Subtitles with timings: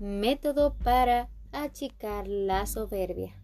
[0.00, 3.34] Método para achicar la soberbia.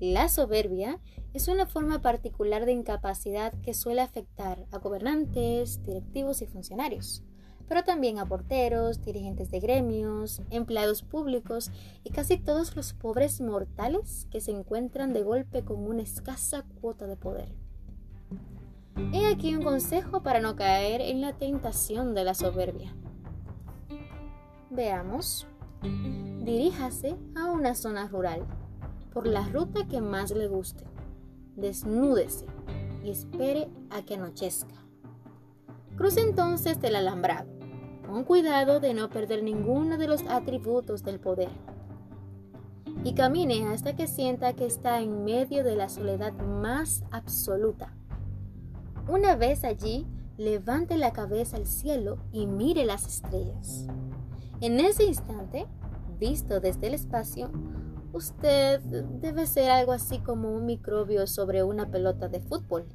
[0.00, 0.98] La soberbia
[1.34, 7.22] es una forma particular de incapacidad que suele afectar a gobernantes, directivos y funcionarios,
[7.68, 11.70] pero también a porteros, dirigentes de gremios, empleados públicos
[12.02, 17.06] y casi todos los pobres mortales que se encuentran de golpe con una escasa cuota
[17.06, 17.52] de poder.
[19.12, 22.96] He aquí un consejo para no caer en la tentación de la soberbia.
[24.70, 25.46] Veamos.
[25.84, 28.46] Diríjase a una zona rural
[29.12, 30.84] por la ruta que más le guste.
[31.56, 32.46] Desnúdese
[33.04, 34.74] y espere a que anochezca.
[35.96, 37.48] Cruce entonces el alambrado,
[38.06, 41.50] con cuidado de no perder ninguno de los atributos del poder.
[43.04, 47.94] Y camine hasta que sienta que está en medio de la soledad más absoluta.
[49.08, 53.86] Una vez allí, levante la cabeza al cielo y mire las estrellas.
[54.60, 55.66] En ese instante,
[56.18, 57.50] visto desde el espacio,
[58.12, 62.86] usted debe ser algo así como un microbio sobre una pelota de fútbol.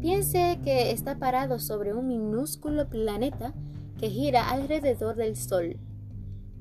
[0.00, 3.54] Piense que está parado sobre un minúsculo planeta
[3.98, 5.78] que gira alrededor del Sol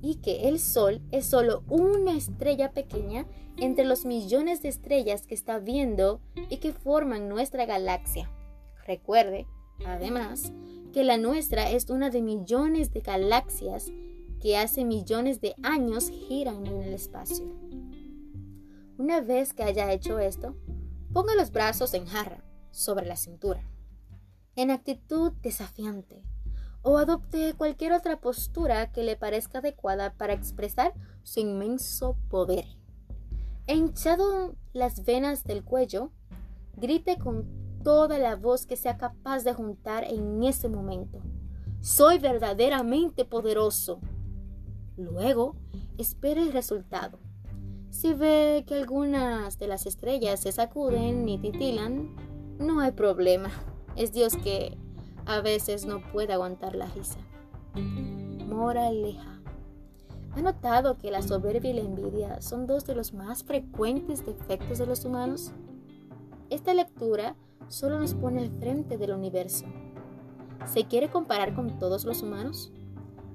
[0.02, 3.26] y que el Sol es solo una estrella pequeña
[3.58, 8.30] entre los millones de estrellas que está viendo y que forman nuestra galaxia.
[8.86, 9.48] Recuerde,
[9.86, 10.54] además,
[10.96, 13.92] que la nuestra es una de millones de galaxias
[14.40, 17.54] que hace millones de años giran en el espacio.
[18.98, 20.56] Una vez que haya hecho esto,
[21.12, 23.62] ponga los brazos en jarra sobre la cintura,
[24.56, 26.24] en actitud desafiante,
[26.82, 30.94] o adopte cualquier otra postura que le parezca adecuada para expresar
[31.24, 32.68] su inmenso poder.
[33.68, 36.14] Hinchado las venas del cuello,
[36.78, 41.20] grite con toda la voz que sea capaz de juntar en ese momento.
[41.82, 44.00] Soy verdaderamente poderoso.
[44.98, 45.56] Luego,
[46.00, 47.20] espere el resultado.
[47.92, 52.16] Si ve que algunas de las estrellas se sacuden y titilan,
[52.58, 53.52] no hay problema.
[53.96, 54.76] Es Dios que
[55.28, 57.20] a veces no puede aguantar la risa.
[58.50, 59.42] Moraleja.
[60.32, 64.80] ¿Ha notado que la soberbia y la envidia son dos de los más frecuentes defectos
[64.80, 65.52] de los humanos?
[66.50, 67.36] Esta lectura
[67.68, 69.66] solo nos pone al frente del universo.
[70.66, 72.72] ¿Se quiere comparar con todos los humanos?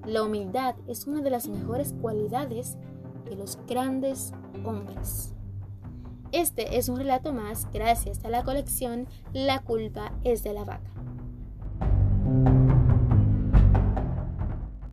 [0.04, 2.76] La humildad es una de las mejores cualidades
[3.24, 4.32] de los grandes
[4.64, 5.34] hombres.
[6.32, 10.99] Este es un relato más gracias a la colección La culpa es de la vaca.